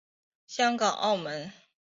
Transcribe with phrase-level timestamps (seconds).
[0.47, 1.53] 香港澳门